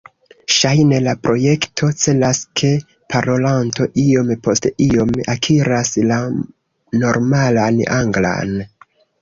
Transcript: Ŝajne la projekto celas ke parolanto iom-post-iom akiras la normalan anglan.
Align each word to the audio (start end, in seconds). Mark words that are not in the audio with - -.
Ŝajne 0.51 0.99
la 1.07 1.11
projekto 1.25 1.89
celas 2.03 2.39
ke 2.61 2.71
parolanto 3.15 3.87
iom-post-iom 4.05 5.13
akiras 5.35 5.93
la 6.13 6.19
normalan 7.05 7.81
anglan. 8.01 8.59